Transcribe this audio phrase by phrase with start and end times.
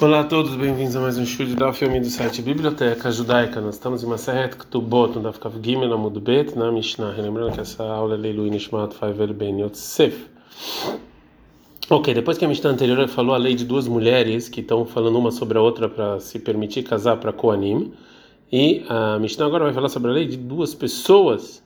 [0.00, 3.60] Olá a todos, bem-vindos a mais um show da filme do site Biblioteca Judaica.
[3.60, 7.10] Nós estamos em uma série Ktubot, no Dafkav Gimel Amud Bet, na Mishnah.
[7.18, 10.30] Lembrando que essa aula é Leilu Nishmat Faivel Ben Yotsef.
[11.90, 15.18] Ok, depois que a Mishnah anterior falou a lei de duas mulheres que estão falando
[15.18, 17.92] uma sobre a outra para se permitir casar para Koanim,
[18.52, 21.60] e a Mishnah agora vai falar sobre a lei de duas pessoas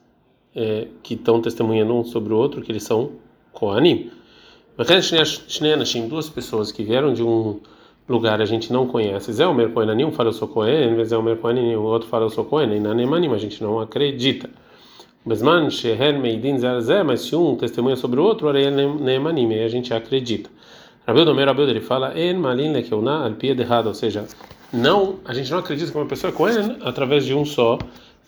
[0.54, 3.10] é, que estão testemunhando um sobre o outro, que eles são
[3.52, 4.10] Koanim.
[6.08, 7.60] Duas pessoas que vieram de um
[8.08, 9.32] lugar a gente não conhece.
[9.32, 12.30] Zé Omer Kohen um fala eu sou Kohen, Zé Omer Kohen o outro fala eu
[12.30, 14.48] sou Kohen, e na Nemanim a gente não acredita.
[15.24, 19.64] Besman Shehen Meidin Zé, mas se um testemunha sobre o outro, aí é Nemanim, aí
[19.64, 20.48] a gente acredita.
[21.06, 24.24] Rabi Omer Rabi ele fala En Malin Lekeuna al pie errado, ou seja,
[24.72, 27.78] não, a gente não acredita que uma pessoa é Kohen através de um só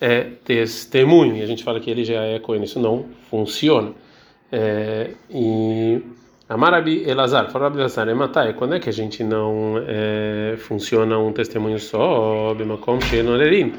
[0.01, 3.93] é, testemunho, e a gente fala que ele já é Kohen, isso não funciona.
[4.51, 6.01] É, e
[6.49, 11.31] Amarabi Elazar, fala Rabi Elazar, Ematai, quando é que a gente não é, funciona um
[11.31, 13.75] testemunho só, Bimakom Sheenorerim?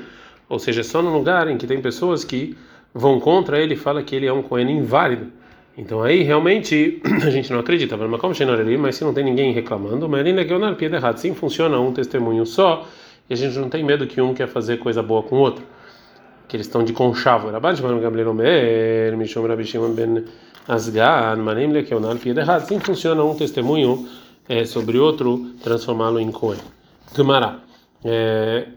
[0.48, 2.56] Ou seja, só no lugar em que tem pessoas que
[2.94, 5.32] vão contra ele e fala que ele é um Kohen inválido.
[5.76, 10.40] Então aí realmente a gente não acredita, mas se não tem ninguém reclamando, mas ele
[10.40, 11.18] é na piada errado.
[11.18, 12.88] Sim, funciona um testemunho só
[13.28, 15.66] e a gente não tem medo que um quer fazer coisa boa com o outro.
[16.48, 17.50] Que eles estão de conchavo.
[17.50, 20.26] Rabbi Gabriel Omer, Mishom Shimon ben
[20.70, 22.68] Asgan, Manem Lekeonar, piada errado.
[22.68, 24.08] Sim, funciona um testemunho
[24.48, 26.60] é, sobre outro, transformá-lo em Cohen.
[27.16, 27.60] Gemara.
[28.06, 28.68] É,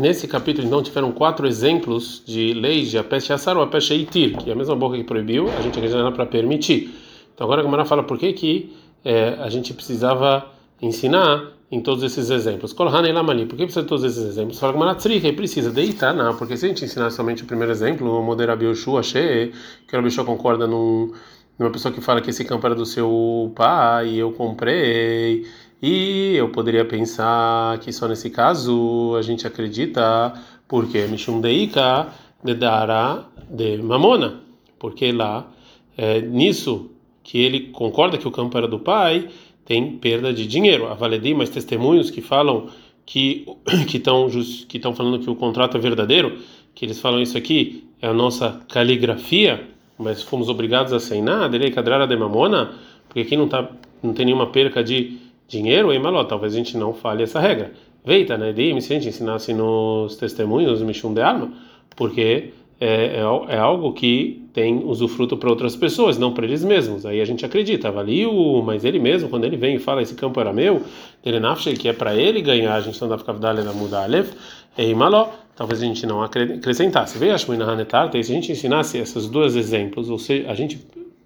[0.00, 4.48] Nesse capítulo, então, tiveram quatro exemplos de leis de Apesh Yassar ou Apesh Eitir, que
[4.48, 6.94] é a mesma boca que proibiu, a gente acredita para permitir.
[7.34, 8.74] Então, agora a Gamara fala por que, que
[9.04, 10.46] é, a gente precisava
[10.80, 12.72] ensinar em todos esses exemplos.
[12.72, 14.58] Por que precisa de todos esses exemplos?
[14.58, 18.22] Fala Tzrika, precisa deitar, não, porque se a gente ensinar somente o primeiro exemplo, o
[18.22, 19.52] Moder Abioshu achei
[19.86, 21.12] que o Abioshu concorda num,
[21.58, 25.44] numa pessoa que fala que esse campo era do seu pai eu comprei
[25.82, 30.32] e eu poderia pensar que só nesse caso a gente acredita,
[30.68, 32.08] porque Mishum Deika
[32.42, 34.40] Dedara de Mamona,
[34.78, 35.50] porque lá,
[35.96, 36.90] é, nisso
[37.22, 39.28] que ele concorda que o campo era do pai,
[39.66, 40.86] tem perda de dinheiro.
[40.86, 42.68] A Valedi, mas testemunhos que falam
[43.04, 43.44] que
[43.86, 44.28] que estão
[44.68, 46.38] que estão falando que o contrato é verdadeiro,
[46.74, 49.68] que eles falam isso aqui é a nossa caligrafia,
[49.98, 52.74] mas fomos obrigados a assinar, Derei Kadrara de Mamona,
[53.08, 53.68] porque aqui não tá
[54.02, 55.18] não tem nenhuma perca de
[55.48, 56.22] dinheiro em maló.
[56.24, 57.72] Talvez a gente não fale essa regra.
[58.04, 58.52] Veita, né?
[58.52, 61.52] De se a gente ensinasse nos testemunhos Mishum de alma,
[61.96, 67.06] porque é, é, é, algo que tem usufruto para outras pessoas, não para eles mesmos.
[67.06, 70.38] Aí a gente acredita, valeu, mas ele mesmo, quando ele vem e fala esse campo
[70.40, 70.82] era meu,
[71.24, 71.40] ele
[71.78, 74.28] que é para ele ganhar, a gente não dá para na mudalev,
[74.76, 75.28] em maló.
[75.56, 77.16] Talvez a gente não acrescentasse.
[77.16, 80.78] Veja, Shmuina Hanetar, se a gente ensinasse esses dois exemplos, ou seja, a gente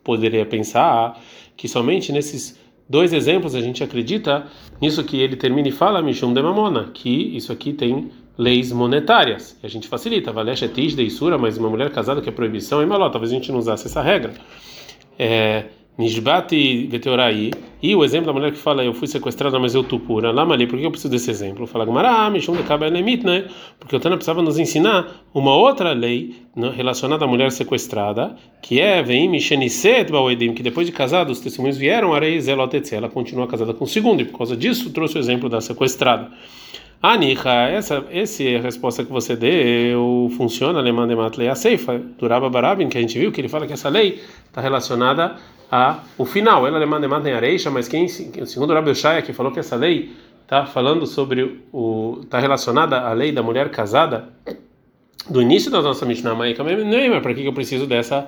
[0.04, 1.20] poderia pensar
[1.56, 2.56] que somente nesses
[2.88, 4.46] dois exemplos, a gente acredita
[4.80, 8.10] nisso que ele termina e fala, Mishum de Mamona, que isso aqui tem
[8.40, 9.58] leis monetárias.
[9.62, 12.80] E a gente facilita, Valesh etish de Isura, mas uma mulher casada que é proibição,
[12.80, 14.32] é maló, talvez a gente não usasse essa regra.
[15.18, 15.64] É,
[15.98, 17.50] Nishbati Veteorai,
[17.82, 20.32] e o exemplo da mulher que fala, eu fui sequestrada, mas eu tô pura.
[20.32, 21.66] Lá, Mali, por que eu preciso desse exemplo?
[21.66, 23.44] Fala, Gamara, Mishum de Kabelemit, né?
[23.78, 28.80] Porque o Tana precisava nos ensinar uma outra lei né, relacionada à mulher sequestrada, que
[28.80, 33.46] é, vem Misheniset Bawedim, que depois de casada, os testemunhos vieram, Arei Zelotetze, ela continua
[33.46, 36.30] casada com o segundo, e por causa disso trouxe o exemplo da sequestrada.
[37.02, 41.98] Anica, essa, essa é a resposta que você deu funciona, alemã de matlei a ceifa,
[42.18, 45.36] duraba barabin, que a gente viu que ele fala que essa lei está relacionada
[45.72, 46.66] a o final.
[46.66, 49.76] Ela alemã de matlei areixa, mas quem, segundo o Rabi Shaya, que falou que essa
[49.76, 50.10] lei
[50.42, 54.28] está falando sobre o, está relacionada à lei da mulher casada
[55.30, 56.76] do início da nossa Mishnah Maika, mas
[57.22, 58.26] para que eu preciso dessa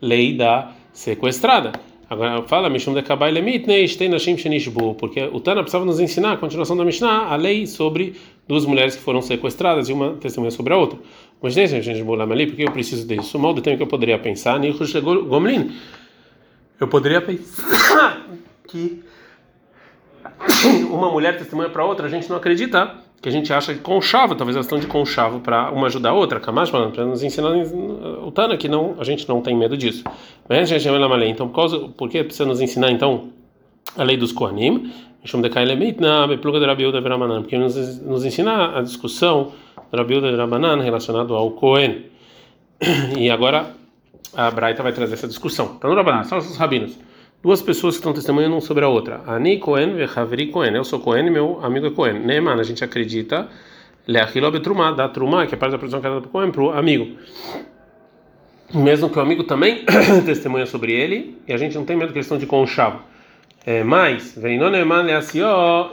[0.00, 1.72] lei da sequestrada?
[2.08, 6.32] Agora fala Mishum de Kabai Lemit Neishtei Nashim Shenishbu, porque o Tana precisava nos ensinar,
[6.32, 8.14] a continuação da Mishnah, a lei sobre
[8.46, 10.98] duas mulheres que foram sequestradas e uma testemunha sobre a outra.
[11.40, 13.38] Mas nem Shenishbu Lamali, porque eu preciso disso.
[13.38, 15.72] Mal do tempo que eu poderia pensar, Nichush Gomlin.
[16.78, 18.26] Eu poderia pensar
[18.68, 19.02] que
[20.90, 24.34] uma mulher testemunha para outra, a gente não acredita que a gente acha que conchavo,
[24.34, 28.30] talvez elas estão de conchavo para uma ajudar a outra, Kamash, para nos ensinar o
[28.30, 30.04] Tana que não, a gente não tem medo disso.
[30.46, 30.86] Mas a gente
[31.30, 33.30] Então, por, causa, por que precisa nos ensinar então
[33.96, 34.92] a lei dos Kohanim?
[37.40, 39.52] Porque nos, nos ensina a discussão
[39.90, 42.04] da Rabiuda de Rabanan relacionado ao Kohen.
[43.16, 43.70] E agora
[44.36, 45.78] a Braita vai trazer essa discussão.
[45.82, 46.94] No Rabanan, são os rabinos
[47.44, 49.20] duas pessoas que estão testemunhando um sobre a outra.
[49.26, 50.74] Ani Cohen Havri Cohen.
[50.74, 52.18] Eu sou Cohen e meu amigo é Cohen.
[52.20, 53.48] Neeman, a gente acredita.
[54.06, 56.70] Leachilo Betrumá, da Trumá, que é parte da produção que é para Cohen, para o
[56.70, 57.18] amigo.
[58.72, 59.84] Mesmo que o amigo também
[60.24, 63.02] testemunha sobre ele, e a gente não tem medo que eles estão de conchavo.
[63.64, 64.36] É, mas,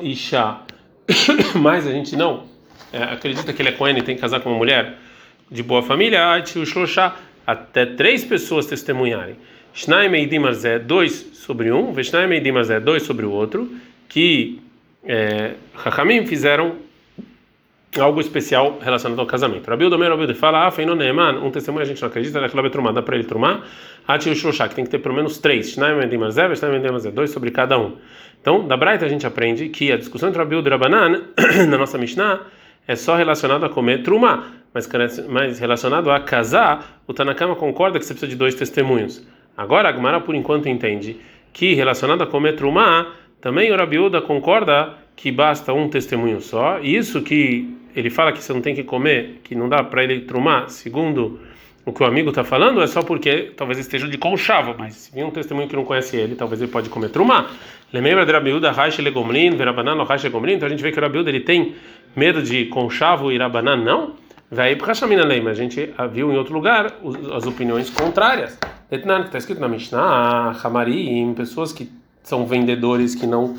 [0.01, 0.57] isha.
[1.55, 2.43] mas a gente não
[2.91, 4.97] é, acredita que ele é Cohen e tem que casar com uma mulher
[5.49, 6.41] de boa família,
[7.45, 9.35] até três pessoas testemunharem.
[9.73, 13.69] Shnaim Eidim Arzé, dois sobre um, Veshnaim Eidim Arzé, dois sobre o outro,
[14.09, 14.61] que
[15.03, 16.75] é, Hakamim fizeram
[17.99, 19.69] algo especial relacionado ao casamento.
[19.69, 22.91] Rabi Udomer, Rabi fala, ah, Feino Neeman, um testemunho a gente não acredita, daquela betrumá,
[22.91, 23.63] dá para ele trumar,
[24.07, 26.87] Ati o Shloshá, que tem que ter pelo menos três, Shnaim Eidim Arzé, Veshnaim Eidim
[26.87, 27.97] Arzé, dois sobre cada um.
[28.39, 31.21] Então, da Braita a gente aprende que a discussão entre Rabi e Rabanan,
[31.69, 32.41] na nossa Mishnah,
[32.87, 34.89] é só relacionado a comer trumá, mas,
[35.29, 39.25] mas relacionado a casar, o Tanakama concorda que você precisa de dois testemunhos.
[39.55, 41.17] Agora a Gemara por enquanto entende
[41.53, 46.79] que relacionado a comer trumá, também o Rabiuda concorda que basta um testemunho só.
[46.79, 50.21] Isso que ele fala que você não tem que comer, que não dá para ele
[50.21, 51.39] trumar, segundo
[51.85, 55.15] o que o amigo está falando, é só porque talvez esteja de conchavo, mas se
[55.15, 57.51] vir um testemunho que não conhece ele, talvez ele pode comer trumar.
[57.91, 61.29] Lembra de Rabiuda, Raish Legomlin, Verabanan, Raish Legomlin, então a gente vê que o Rabiuda
[61.29, 61.75] ele tem
[62.15, 64.15] medo de conchavo e Rabanan não?
[64.53, 64.93] Vai para
[65.41, 66.97] mas a gente viu em outro lugar
[67.33, 68.59] as opiniões contrárias.
[68.91, 71.89] Etnan, que está escrito na Mishnah, Hamarim, pessoas que
[72.21, 73.55] são vendedores que não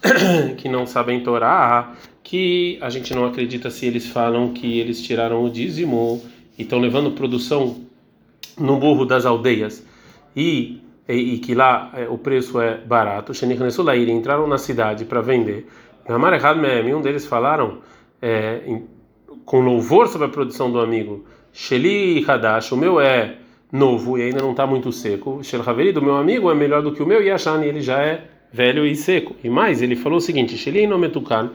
[0.56, 1.92] que não sabem Torá,
[2.22, 6.22] que a gente não acredita se eles falam que eles tiraram o dízimo
[6.56, 7.84] e estão levando produção
[8.56, 9.84] no burro das aldeias
[10.36, 13.34] e, e, e que lá é, o preço é barato.
[13.34, 15.66] Sheniknesulair entraram na cidade para vender.
[16.08, 16.32] Ramar
[16.94, 17.78] um deles falaram
[18.22, 18.62] é,
[19.48, 21.24] com louvor sobre a produção do amigo.
[21.54, 23.36] Sheli Hadash, o meu é
[23.72, 25.42] novo e ainda não está muito seco.
[25.42, 27.98] Shel Haveri, do meu amigo, é melhor do que o meu e Shani, ele já
[27.98, 29.34] é velho e seco.
[29.42, 31.50] E mais, ele falou o seguinte: Sheli no metukan,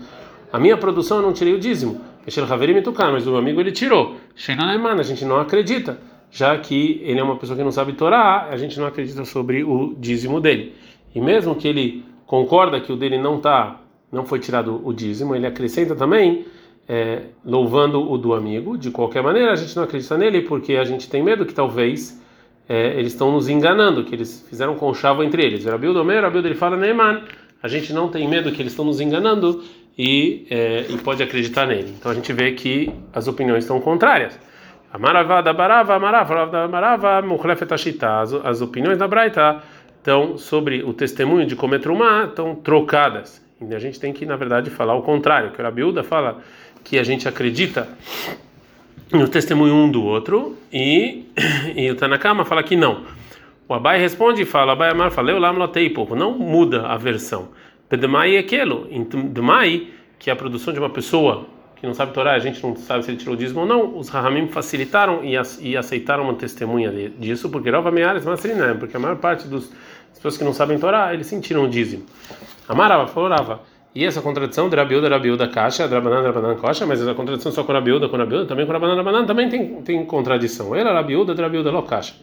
[0.51, 2.01] a minha produção eu não tirei o dízimo.
[2.27, 4.15] Shel Haveri metukan, mas o meu amigo ele tirou.
[4.35, 5.99] Shenaneman, a gente não acredita,
[6.31, 9.63] já que ele é uma pessoa que não sabe Torá, a gente não acredita sobre
[9.63, 10.73] o dízimo dele.
[11.13, 13.81] E mesmo que ele concorda que o dele não tá,
[14.11, 16.43] não foi tirado o dízimo, ele acrescenta também
[16.87, 18.77] é, louvando o do amigo.
[18.77, 22.21] De qualquer maneira, a gente não acredita nele porque a gente tem medo que talvez
[22.67, 25.65] é, eles estão nos enganando, que eles fizeram conchavo entre eles.
[25.65, 27.23] Rabiu Domer, Rabiu ele fala, Neyman,
[27.61, 29.63] a gente não tem medo que eles estão nos enganando
[29.97, 31.93] e, é, e pode acreditar nele.
[31.97, 34.39] Então a gente vê que as opiniões estão contrárias.
[34.91, 38.21] Amaravá da Barava, Amarava da Amarava, Mukhlefetashita.
[38.43, 39.63] As opiniões da Braita
[39.97, 43.41] estão sobre o testemunho de comer trumá, estão trocadas.
[43.59, 46.41] E a gente tem que, na verdade, falar o contrário, que o Rabiuda fala
[46.83, 47.87] que a gente acredita
[49.11, 51.25] no testemunho um do outro e,
[51.75, 53.03] e o Tanakama fala que não.
[53.67, 55.53] O Abai responde e fala, Abai Amar fala, eu lá
[55.95, 57.49] pouco, não muda a versão.
[57.87, 58.87] Pedemai é aquilo,
[59.29, 59.87] Demai,
[60.19, 61.45] que é a produção de uma pessoa
[61.83, 64.07] que não sabe Torá, a gente não sabe se ele tirou dízimo ou não, os
[64.07, 66.89] Rahamim facilitaram e, aceitaram uma testemunha
[67.19, 69.69] disso, porque Rova Meares Masrinam, porque a maior parte das
[70.13, 72.05] pessoas que não sabem Torá, eles sentiram o dízimo.
[72.69, 73.72] Amarava, falou Rava.
[73.95, 78.09] E essa contradição de Rabiuda, Caixa, Drabanan, Drabanan, Caixa, mas essa contradição só com Rabiuda,
[78.09, 80.75] com Rabiuda, também com Rabanan, Rabanan, também tem, tem contradição.
[80.75, 82.15] Ele, Rabiuda, Rabiuda, Lo, Caixa.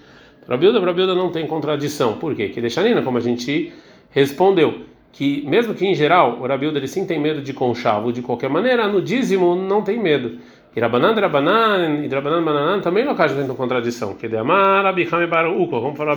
[0.49, 2.15] Rabiuda, Rabiuda não tem contradição.
[2.15, 2.49] Por quê?
[2.49, 3.73] Que deixa Nina, como a gente
[4.11, 4.81] respondeu,
[5.13, 8.51] que mesmo que em geral o Rabiuda ele sim tem medo de conchavo, de qualquer
[8.51, 10.39] maneira, no dízimo não tem medo.
[10.75, 14.15] E Rabanan, Rabanan, e Rabanan, Bananan também no caso tem contradição.
[14.15, 16.17] Que de Amar, Rabi Hame Baruchva, vamos falar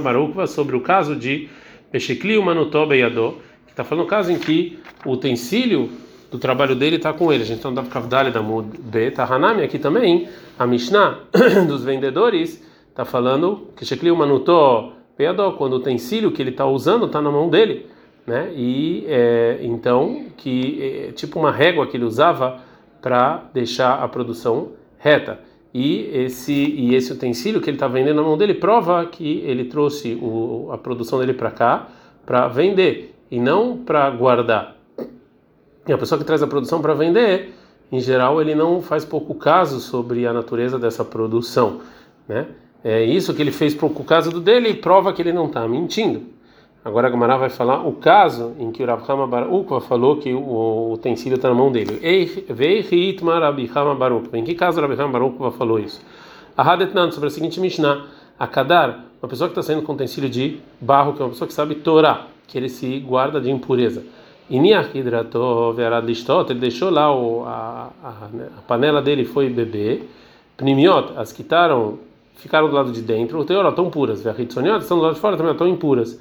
[0.00, 1.48] Baruchva sobre o caso de
[1.90, 3.34] Beshekli, Manutobe Yadó
[3.76, 5.90] Está falando o caso em que o utensílio
[6.30, 7.42] do trabalho dele está com ele.
[7.42, 10.30] A gente está no Kavdali da Mud B, tá Hanami aqui também.
[10.58, 11.18] A Mishnah
[11.68, 17.04] dos vendedores está falando que Shekli Manutó Peadó, quando o utensílio que ele está usando
[17.04, 17.84] está na mão dele,
[18.26, 18.50] né?
[18.56, 22.60] E é, então que é tipo uma régua que ele usava
[23.02, 25.38] para deixar a produção reta.
[25.74, 29.64] E esse e esse utensílio que ele está vendendo na mão dele prova que ele
[29.66, 31.88] trouxe o, a produção dele para cá
[32.24, 34.76] para vender e não para guardar.
[35.86, 37.54] E a pessoa que traz a produção para vender,
[37.90, 41.80] em geral, ele não faz pouco caso sobre a natureza dessa produção,
[42.28, 42.46] né?
[42.84, 45.66] É isso que ele fez pouco caso do dele e prova que ele não está
[45.66, 46.22] mentindo.
[46.84, 50.92] Agora a vai falar o caso em que o Rav Hama Baruch falou que o
[50.92, 51.98] utensílio está na mão dele.
[54.32, 56.00] Em que caso o Rav Hama Baruch falou isso?
[56.56, 58.04] A Hadetnan, sobre a seguinte Mishnah,
[58.38, 61.48] a Kadar, uma pessoa que está saindo com utensílio de barro, que é uma pessoa
[61.48, 64.04] que sabe Torá, que ele se guarda de impureza.
[64.48, 70.08] E Niachidratov Aradistot, ele deixou lá o, a, a, a, panela dele foi beber.
[70.56, 71.98] Pnimiot, as que taram,
[72.36, 74.22] ficaram do lado de dentro, o teor estão puras.
[74.22, 76.20] Verritsoniot, estão do lado de fora também estão impuras.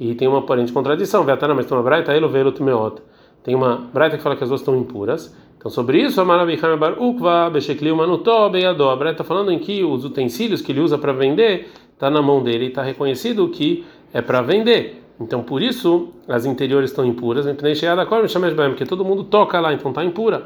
[0.00, 1.24] E tem uma aparente contradição.
[1.24, 3.02] Vetana, mas tem uma braita, ele veio meot.
[3.44, 5.36] Tem uma braita que fala que as duas estão impuras.
[5.58, 8.90] Então, sobre isso, a Bar Ukva, Beshekli Manutó, Beyadó.
[8.90, 12.22] A braita está falando em que os utensílios que ele usa para vender está na
[12.22, 15.02] mão dele e está reconhecido que é para vender.
[15.18, 20.44] Então, por isso, as interiores estão impuras, porque todo mundo toca lá, então está impura.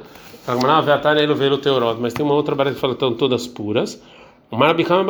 [1.99, 4.01] Mas tem uma outra barra que fala que estão todas puras.
[4.51, 5.07] Quando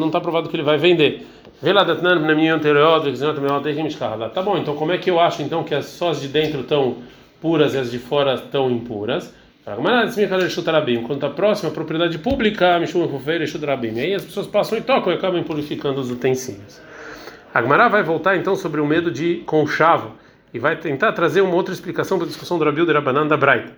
[0.00, 1.26] não está provado que ele vai vender.
[4.28, 6.60] Tá bom, então como é que eu acho então que as só as de dentro
[6.60, 6.96] estão
[7.40, 9.34] puras e as de fora estão impuras?
[9.64, 15.42] Quando está próximo à propriedade pública, e aí as pessoas passam e tocam e acabam
[15.42, 16.80] purificando os utensílios.
[17.54, 20.16] Agmará vai voltar então sobre o medo de conchavo
[20.52, 23.36] e vai tentar trazer uma outra explicação para a discussão do Rabiu de Rabanan da
[23.36, 23.72] Braita.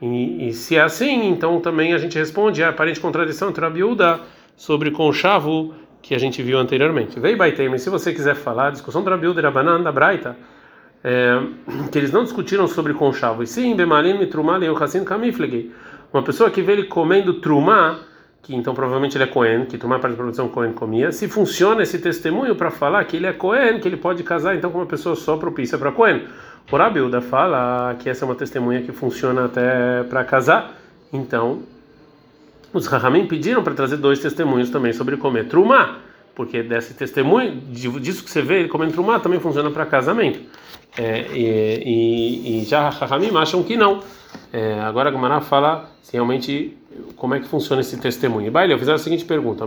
[0.00, 4.20] E, e, se é assim, então também a gente responde a aparente contradição entre Rabiuda
[4.56, 7.20] sobre conchavo que a gente viu anteriormente.
[7.20, 10.36] Vei Baitem, se você quiser falar, a discussão do Rabiuda de Rabanan da Braita,
[11.04, 11.40] é,
[11.92, 15.70] que eles não discutiram sobre conchavo, e sim, Bemalim e Trumá Leuchassin Kamiflegei.
[16.12, 18.00] Uma pessoa que vê ele comendo Trumá
[18.42, 21.82] que então provavelmente ele é Cohen, que tomar parte da produção Cohen comia, se funciona
[21.82, 24.86] esse testemunho para falar que ele é Cohen, que ele pode casar então com uma
[24.86, 26.26] pessoa só propícia para Cohen.
[26.70, 30.74] O Rabilda fala que essa é uma testemunha que funciona até para casar,
[31.12, 31.62] então
[32.72, 35.98] os Rahamim pediram para trazer dois testemunhos também sobre comer Trumá,
[36.34, 37.60] porque desse testemunho,
[38.00, 40.40] disso que você vê, ele comendo Trumá também funciona para casamento.
[40.96, 44.00] É, e, e, e, já Rahamim acham que não.
[44.52, 46.76] É, agora a Gamara fala se realmente
[47.16, 48.50] como é que funciona esse testemunho.
[48.50, 49.64] Baile, eu fiz a seguinte pergunta: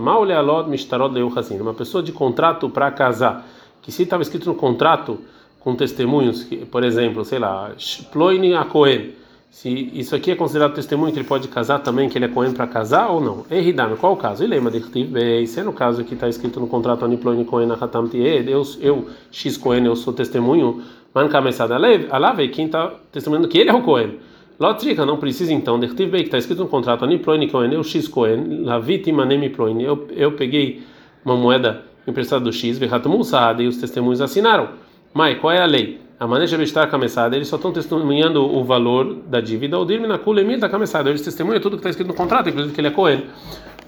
[1.64, 3.46] uma pessoa de contrato para casar,
[3.82, 5.20] que se estava escrito no contrato
[5.60, 7.72] com testemunhos, que, por exemplo, sei lá,
[8.12, 9.14] ploini a Cohen,
[9.56, 12.52] se isso aqui é considerado testemunho que ele pode casar também, que ele é Cohen
[12.52, 13.46] para casar ou não?
[13.50, 14.44] Erridame, qual o caso?
[14.44, 18.10] Ele lembra de se é no caso que está escrito no contrato Aniploini Cohen Ahatam
[18.14, 20.84] eu, eu, X Cohen, eu sou testemunho,
[21.14, 24.20] man kamesada alave, quem está testemunhando que ele é o Cohen.
[24.60, 28.10] Lotrika, não precisa então, Dertiv Bey, que está escrito no contrato, Aniproin Cohen, eu X
[28.10, 30.84] Cohen, Lavit Imanem Proin, eu, eu peguei
[31.24, 34.72] uma moeda emprestada do X, Verratumu Saad, e os testemunhos assinaram.
[35.14, 36.05] Mas qual é a lei?
[36.18, 40.08] A maneira de estar cabeçada, eles só estão testemunhando o valor da dívida, o dirme
[40.08, 42.88] na kulemir da cabeçada, eles testemunham tudo que está escrito no contrato, inclusive que ele
[42.88, 43.26] é Cohen.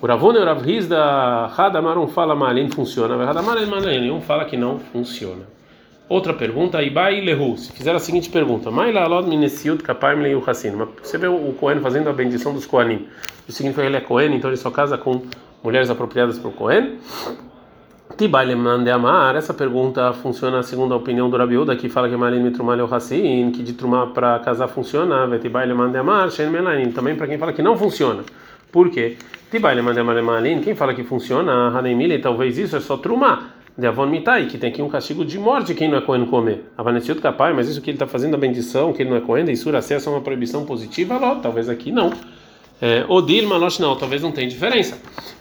[0.02, 4.58] O Ravone e o da Hadamar, um fala malin funciona, Hadamar e um fala que
[4.58, 5.44] não funciona.
[6.10, 8.70] Outra pergunta, Ibai Lehu, se fizer a seguinte pergunta,
[11.02, 13.08] Você vê o Cohen fazendo a bendição dos Kohanim.
[13.48, 15.22] Isso significa que ele é Cohen, então ele só casa com
[15.64, 17.00] mulheres apropriadas para o Cohen?
[18.18, 22.92] Tibai Amar, essa pergunta funciona segundo a opinião do Rabiuda, que fala que Malin Mitrumal
[22.92, 26.52] Hassin, que de trumar para casar funciona, Tibai Amar, Shen
[26.96, 28.24] também para quem fala que não funciona.
[28.72, 29.18] Por quê?
[29.52, 34.08] Tibai Amar Malin, quem fala que funciona, Hanemile, talvez isso é só trumar de Avon
[34.08, 36.66] Mitai, que tem aqui um castigo de morte quem não é Cohen comer.
[36.76, 39.48] Avanesiut Kapai, mas isso que ele está fazendo a bendição, que ele não é Cohen,
[39.52, 42.12] Isura acesso é uma proibição positiva, talvez aqui não.
[42.82, 45.00] É, Odil Malosh não, talvez não tenha diferença.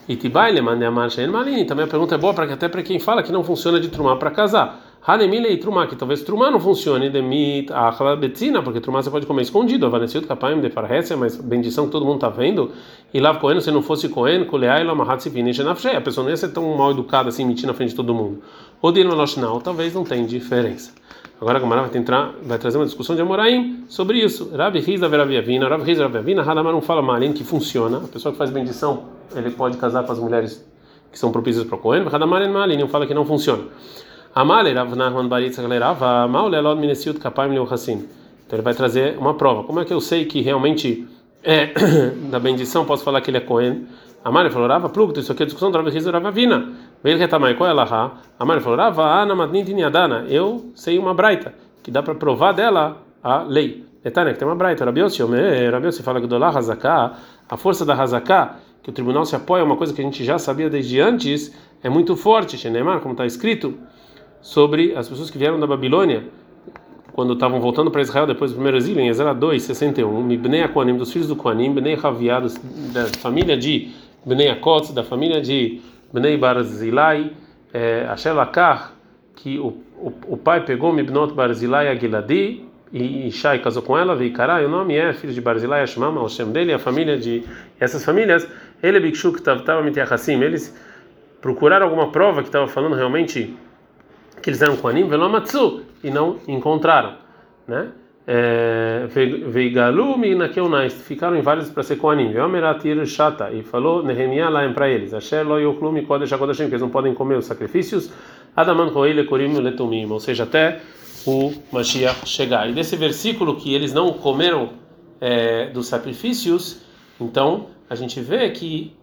[0.09, 3.23] E Tibai Lemane Amar Malini, também a pergunta é boa para até para quem fala
[3.23, 4.86] que não funciona de trumar para casar.
[5.09, 9.25] Hanemile e Trumá, que talvez Trumá não funcione, Demit Achla Betzina, porque Trumá você pode
[9.25, 12.73] comer escondido, Avanesiut Kapaim de Farhésia, mas bendição que todo mundo está vendo,
[13.15, 16.37] e Lav Cohen, se não fosse Cohen, Kuleai Lamahat Sivine Genafshei, a pessoa não ia
[16.37, 18.43] ser tão mal educada assim, mentir na frente de todo mundo.
[18.83, 20.93] Odil Malosh não, talvez não tenha diferença.
[21.41, 24.51] Agora a Gamara vai, tentar, vai trazer uma discussão de Amoraim sobre isso.
[24.57, 27.99] Rabi Riza Veraviavina, Rabi Riza Veraviavina, Hadamar não fala Marim que funciona.
[27.99, 29.05] A pessoa que faz bendição,
[29.37, 30.67] ele pode casar com as mulheres
[31.13, 33.63] que são propícias para o Cohen, Hadamar é Malim, não fala que não funciona.
[34.37, 38.07] Amale Rav Nahman Baritza Galerava, Maule Elod Minesiut Kapam Leu Hassim.
[38.47, 39.65] Então ele vai trazer uma prova.
[39.65, 41.09] Como é que eu sei que realmente
[41.43, 41.73] é
[42.31, 43.87] da bendição posso falar que ele é Cohen?
[44.23, 46.71] Amale falou, Rava Plugto, isso aqui é discussão do Rav Rava Vina.
[47.03, 48.13] Veio retamai, qual é Laha?
[48.39, 50.27] Amale falou, Rava Ana Madnit Niadana.
[50.29, 53.87] Eu sei uma braita, que dá para provar dela a lei.
[54.05, 54.85] Etânia, que tem uma braita.
[54.85, 55.23] Rabiossi,
[55.73, 57.15] Rabiossi fala que do La Hazaká,
[57.49, 60.39] a força da Hazaká, que o tribunal se apoia, uma coisa que a gente já
[60.39, 62.59] sabia desde antes, é muito forte.
[62.59, 63.73] Shenemar, como está escrito
[64.41, 66.25] sobre as pessoas que vieram da Babilônia
[67.17, 70.99] quando estavam voltando para Israel depois do primeiro exílio, em Ezra 2, 61, Mibnei Akoanim,
[70.99, 72.43] dos filhos do Koanim, Bnei Havia,
[72.93, 73.91] da família de
[74.23, 75.81] Bnei Akotz, da família de
[76.13, 77.33] Bnei Barzilai,
[77.73, 78.93] é, Asher Lakar,
[79.35, 84.61] que o, o, o, pai pegou Mibnot Barzilai Agiladi, e Shai casou com ela, Veikará,
[84.61, 87.43] e o nome é filho de Barzilai, Ashmama, o Shem dele, a família de
[87.81, 88.47] essas famílias,
[88.83, 90.77] ele Bikshuk Tavtava Mitiachassim, eles
[91.41, 93.57] procuraram alguma prova que estava falando realmente
[94.47, 97.15] que eles eram Koanim, Velomatsu, e não encontraram,
[97.67, 97.89] né?
[98.25, 99.09] É,
[100.37, 102.31] naqueunais ficaram inválidos para ser Koanim.
[102.31, 105.13] Veomeratir Shata e falou Nehemiah lá para eles:
[106.69, 108.09] que eles não podem comer os sacrifícios.
[110.15, 110.81] Ou seja, até
[111.27, 112.71] o Mashiach chegar.
[112.71, 114.71] E desse versículo que eles não comeram
[115.21, 116.83] é, dos sacrifícios,
[117.21, 118.95] então a gente vê que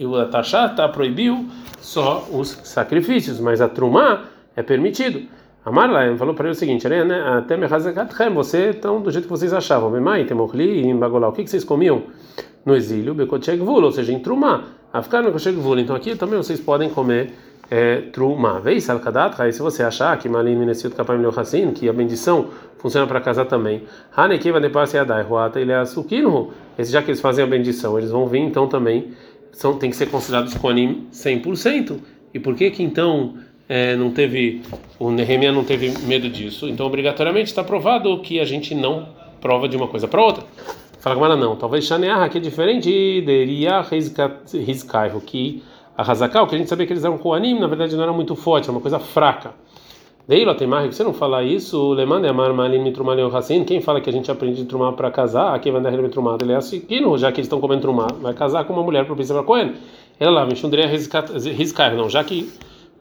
[0.00, 1.48] o Tachata proibiu
[1.80, 4.24] só os sacrifícios, mas a Trumá
[4.58, 5.22] é permitido.
[5.64, 7.56] Amarla falou para ele o seguinte: né, até
[8.30, 9.90] você estão do jeito que vocês achavam.
[9.90, 11.28] Memai, temorli, em bagolá.
[11.28, 12.02] O que vocês comiam
[12.64, 13.14] no exílio?
[13.14, 14.64] Bekochegvul, ou seja, em Trumá.
[14.92, 15.78] Afkar Bekochegvul.
[15.78, 17.32] Então aqui também vocês podem comer
[17.70, 18.58] é, Trumá.
[18.58, 22.48] Veis, Salkadat, se você achar que Malin Minesiut Kapam Leohassin, que a bendição
[22.78, 23.84] funciona para casar também.
[24.16, 25.82] Hanekiva de Pasiadai, Ruata é
[26.78, 29.12] Esse já que eles fazem a bendição, eles vão vir então também,
[29.52, 31.96] são, tem que ser considerados Koanim 100%.
[32.32, 33.34] E por que que então
[33.68, 34.62] é, não teve,
[34.98, 36.68] o Nehemia não teve medo disso?
[36.68, 39.08] Então, obrigatoriamente está provado que a gente não
[39.40, 40.44] prova de uma coisa para outra.
[41.00, 41.54] Fala Gamara, não.
[41.54, 45.62] Talvez Shaneah, que é diferente de Ria Rizkaihu, que
[45.96, 48.34] a Hazakal, que a gente sabia que eles eram Koanim, na verdade não era muito
[48.34, 49.52] forte, era uma coisa fraca.
[50.28, 53.98] Deilo tem mais, você não fala isso, Leman é amar malim mitrumaleu hassin, quem fala
[53.98, 56.84] que a gente aprende de trumar para casar, aqui vai dar mitrumado, ele é assim,
[57.16, 59.72] já que eles estão comendo trumar, vai casar com uma mulher propícia para Cohen.
[60.20, 62.52] Ela lá, Mishundria riscar, não, já que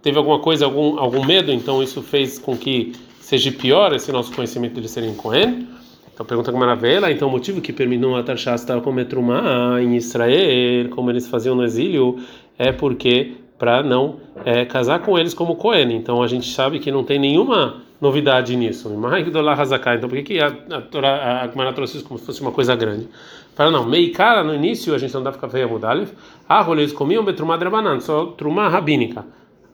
[0.08, 4.34] teve alguma coisa, algum, algum medo, então isso fez com que seja pior esse nosso
[4.34, 5.68] conhecimento de serem Cohen.
[6.14, 10.90] Então pergunta com maravilha, então o motivo que permitiu a Tarshasta comer trumá em Israel,
[10.92, 12.18] como eles faziam no exílio,
[12.58, 15.94] é porque para não é, casar com eles como Cohen.
[15.94, 18.90] Então a gente sabe que não tem nenhuma novidade nisso.
[18.90, 22.78] Então por que, que a, a a Gemara trouxe isso como se fosse uma coisa
[22.78, 23.10] grande?
[23.54, 26.14] Para não, Meikara no início a gente não dá para ficar mudalif.
[26.48, 29.26] Ah, eles comiam betrumá drabanan, só trumá rabínica.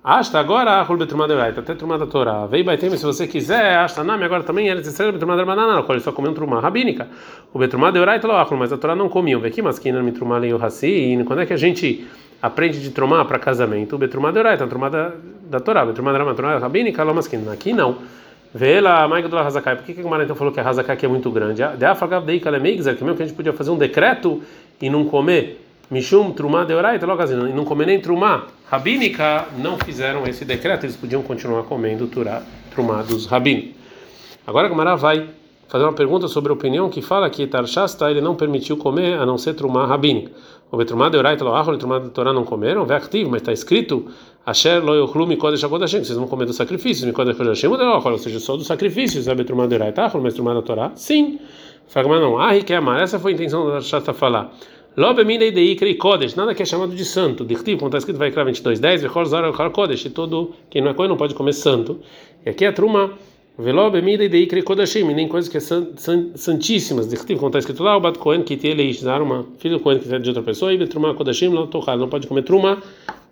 [0.03, 2.45] Asta agora a betrumá deuraita, até trumá da Torá.
[2.45, 6.03] Vei baitem se você quiser, asta name agora também era Israel betrumá drabanan, qual eles
[6.03, 7.07] só comiam trumá rabínica.
[7.53, 9.39] O betrumá deuraita lo mas a Torá não comiam.
[9.39, 11.23] Vê que masquina me trumá leio hassin.
[11.23, 12.05] Quando é que a gente
[12.41, 15.13] aprende de tromar para casamento, betrumá de oraita, tromá da,
[15.49, 17.47] da Torá, betrumá da tromá rabínica, lomaskin.
[17.49, 17.99] Aqui não.
[18.53, 19.77] Vê lá, Maiga do Hazakai.
[19.77, 21.63] Por que, que o Marantão falou que a Hazakai aqui é muito grande?
[21.77, 24.43] De Afagav Dei Kalemeixa, que mesmo que a gente podia fazer um decreto
[24.81, 29.47] e não comer Mishum Trumá de Oraita, logo assim, e não comer nem Trumá rabínica,
[29.57, 32.09] não fizeram esse decreto, eles podiam continuar comendo
[32.71, 33.75] Trumá dos rabínicos.
[34.45, 35.29] Agora Gamara vai
[35.67, 39.25] fazer uma pergunta sobre a opinião que fala que Tarshasta ele não permitiu comer a
[39.25, 40.31] não ser Trumá rabínica.
[40.71, 43.53] O Betrumá de Oraita Loachol e Trumá de Torá não comeram, vê ativo, mas está
[43.53, 44.07] escrito
[44.45, 48.57] Asher lo yochlu mikodesh akodashim, vocês vão comer dos sacrifícios, mikodesh akodashim, ou seja, só
[48.57, 51.39] dos sacrifícios, a Betrumá de Oraita, mas Trumá da Torá, sim.
[51.87, 54.51] Fala, não, ah, que amar, essa foi a intenção da Tarshasta falar.
[56.35, 57.43] Nada que é chamado de santo.
[57.43, 60.93] Dictivo, como está escrito, vai criar 22, 10, vechor zara kodesh, todo quem não é
[60.93, 61.99] coisa não pode comer santo.
[62.45, 63.13] E aqui é a truma
[63.55, 65.89] Veló bemida e dei kodashim, nem coisas que são
[66.33, 67.07] santíssimas.
[67.07, 70.11] Dictivo, como está escrito lá, o bat kohen que ele dar uma filho do que
[70.11, 72.81] é de outra pessoa, e betruma kodashim não tocar, não pode comer truma.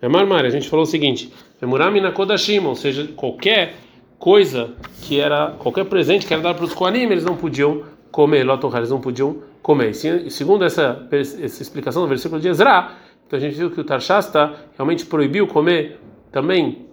[0.00, 0.44] É marmar.
[0.44, 3.74] A gente falou o seguinte: Emurami na kodashim, ou seja, qualquer
[4.16, 4.70] coisa
[5.02, 8.78] que era, qualquer presente que era dado para os koanim, eles não podiam comer, lotohar,
[8.78, 9.90] eles não podiam comer.
[9.90, 12.92] E segundo essa, essa explicação do versículo de Ezra,
[13.26, 16.86] então a gente viu que o Tarshasta realmente proibiu comer também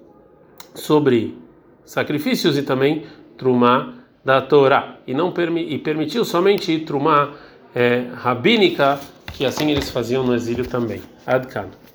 [0.76, 1.38] sobre
[1.84, 3.04] sacrifícios e também
[3.38, 7.32] trumá da Torá e não permi e permitiu somente trumá
[7.74, 9.00] é, rabínica
[9.34, 11.02] que assim eles faziam no exílio também.
[11.26, 11.89] Adkan.